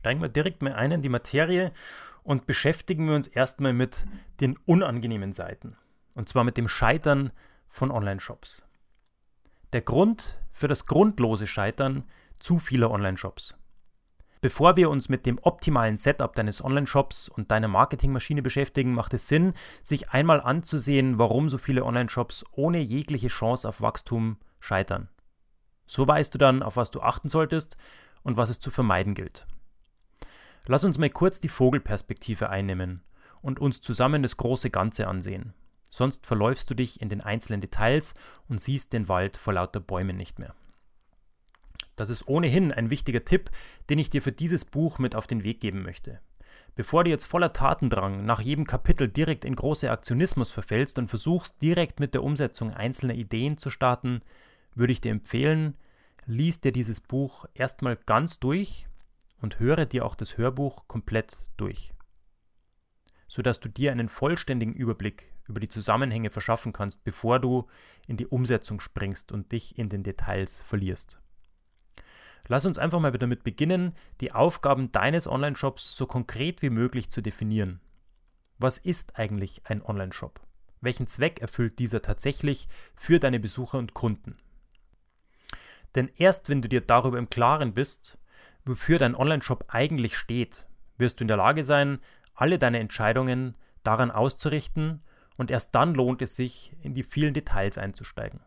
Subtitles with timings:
[0.00, 1.72] steigen wir direkt mal ein in die Materie
[2.22, 4.06] und beschäftigen wir uns erstmal mit
[4.40, 5.76] den unangenehmen Seiten.
[6.14, 7.32] Und zwar mit dem Scheitern
[7.68, 8.64] von Online-Shops.
[9.72, 12.04] Der Grund für das grundlose Scheitern
[12.38, 13.56] zu vieler Online-Shops.
[14.40, 19.28] Bevor wir uns mit dem optimalen Setup deines Online-Shops und deiner Marketingmaschine beschäftigen, macht es
[19.28, 25.10] Sinn, sich einmal anzusehen, warum so viele Online-Shops ohne jegliche Chance auf Wachstum scheitern.
[25.86, 27.76] So weißt du dann, auf was du achten solltest
[28.22, 29.46] und was es zu vermeiden gilt.
[30.66, 33.02] Lass uns mal kurz die Vogelperspektive einnehmen
[33.42, 35.54] und uns zusammen das große Ganze ansehen.
[35.90, 38.14] Sonst verläufst du dich in den einzelnen Details
[38.48, 40.54] und siehst den Wald vor lauter Bäumen nicht mehr.
[41.96, 43.50] Das ist ohnehin ein wichtiger Tipp,
[43.90, 46.20] den ich dir für dieses Buch mit auf den Weg geben möchte.
[46.76, 51.60] Bevor du jetzt voller Tatendrang nach jedem Kapitel direkt in große Aktionismus verfällst und versuchst
[51.60, 54.22] direkt mit der Umsetzung einzelner Ideen zu starten,
[54.74, 55.76] würde ich dir empfehlen,
[56.26, 58.86] lies dir dieses Buch erstmal ganz durch
[59.40, 61.92] und höre dir auch das Hörbuch komplett durch,
[63.28, 67.68] sodass du dir einen vollständigen Überblick über die Zusammenhänge verschaffen kannst, bevor du
[68.06, 71.20] in die Umsetzung springst und dich in den Details verlierst.
[72.48, 77.20] Lass uns einfach mal damit beginnen, die Aufgaben deines Online-Shops so konkret wie möglich zu
[77.20, 77.80] definieren.
[78.58, 80.40] Was ist eigentlich ein Online-Shop?
[80.80, 84.36] Welchen Zweck erfüllt dieser tatsächlich für deine Besucher und Kunden?
[85.94, 88.18] Denn erst wenn du dir darüber im Klaren bist,
[88.64, 90.66] wofür dein Online-Shop eigentlich steht,
[90.98, 91.98] wirst du in der Lage sein,
[92.34, 95.02] alle deine Entscheidungen daran auszurichten
[95.36, 98.40] und erst dann lohnt es sich, in die vielen Details einzusteigen.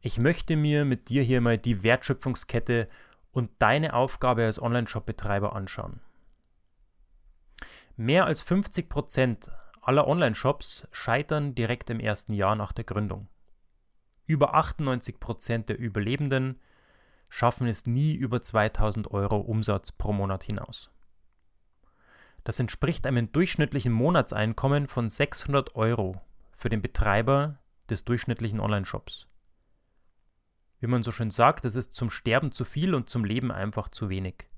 [0.00, 2.88] Ich möchte mir mit dir hier mal die Wertschöpfungskette
[3.32, 6.00] und deine Aufgabe als Online-Shop-Betreiber anschauen.
[7.96, 9.50] Mehr als 50%
[9.82, 13.28] aller Online-Shops scheitern direkt im ersten Jahr nach der Gründung.
[14.26, 16.60] Über 98% der Überlebenden
[17.30, 20.90] schaffen es nie über 2000 Euro Umsatz pro Monat hinaus.
[22.44, 26.20] Das entspricht einem durchschnittlichen Monatseinkommen von 600 Euro
[26.52, 27.58] für den Betreiber
[27.88, 29.26] des durchschnittlichen Online-Shops.
[30.80, 33.88] Wie man so schön sagt, es ist zum Sterben zu viel und zum Leben einfach
[33.88, 34.48] zu wenig.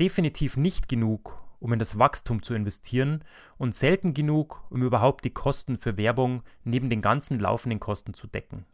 [0.00, 3.22] Definitiv nicht genug, um in das Wachstum zu investieren
[3.58, 8.26] und selten genug, um überhaupt die Kosten für Werbung neben den ganzen laufenden Kosten zu
[8.26, 8.64] decken.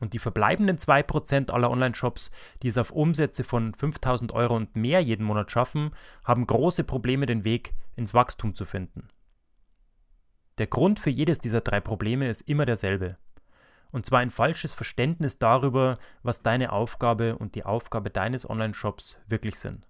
[0.00, 2.30] Und die verbleibenden 2% aller Online-Shops,
[2.62, 5.90] die es auf Umsätze von 5000 Euro und mehr jeden Monat schaffen,
[6.24, 9.08] haben große Probleme, den Weg ins Wachstum zu finden.
[10.58, 13.16] Der Grund für jedes dieser drei Probleme ist immer derselbe.
[13.90, 19.58] Und zwar ein falsches Verständnis darüber, was deine Aufgabe und die Aufgabe deines Online-Shops wirklich
[19.58, 19.86] sind.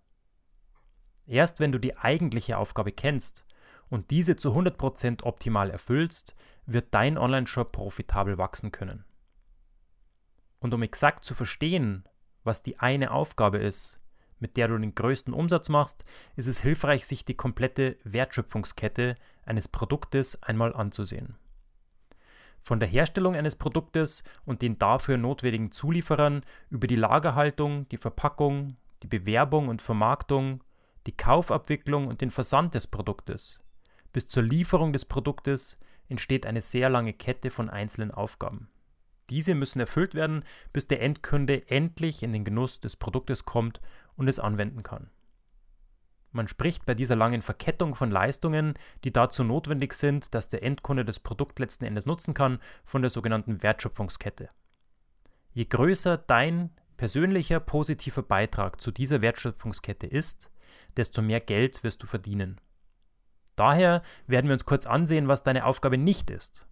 [1.27, 3.45] Erst wenn du die eigentliche Aufgabe kennst
[3.91, 9.05] und diese zu 100% optimal erfüllst, wird dein Online-Shop profitabel wachsen können.
[10.61, 12.05] Und um exakt zu verstehen,
[12.45, 14.01] was die eine Aufgabe ist,
[14.41, 16.05] mit der du den größten Umsatz machst,
[16.37, 21.37] ist es hilfreich, sich die komplette Wertschöpfungskette eines Produktes einmal anzusehen.
[22.61, 28.77] Von der Herstellung eines Produktes und den dafür notwendigen Zulieferern über die Lagerhaltung, die Verpackung,
[29.03, 30.63] die Bewerbung und Vermarktung,
[31.07, 33.61] die Kaufabwicklung und den Versand des Produktes.
[34.13, 38.69] Bis zur Lieferung des Produktes entsteht eine sehr lange Kette von einzelnen Aufgaben.
[39.31, 43.81] Diese müssen erfüllt werden, bis der Endkunde endlich in den Genuss des Produktes kommt
[44.17, 45.11] und es anwenden kann.
[46.31, 48.75] Man spricht bei dieser langen Verkettung von Leistungen,
[49.05, 53.11] die dazu notwendig sind, dass der Endkunde das Produkt letzten Endes nutzen kann, von der
[53.11, 54.51] sogenannten Wertschöpfungskette.
[55.53, 60.51] Je größer dein persönlicher positiver Beitrag zu dieser Wertschöpfungskette ist,
[60.97, 62.61] desto mehr Geld wirst du verdienen.
[63.57, 66.68] Daher werden wir uns kurz ansehen, was deine Aufgabe nicht ist.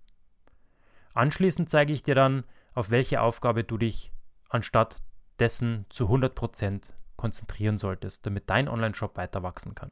[1.16, 2.44] Anschließend zeige ich dir dann,
[2.74, 4.12] auf welche Aufgabe du dich
[4.50, 5.02] anstatt
[5.38, 9.90] dessen zu 100% konzentrieren solltest, damit dein Online-Shop weiter wachsen kann.